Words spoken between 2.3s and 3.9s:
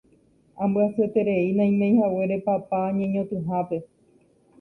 papa ñeñotỹhápe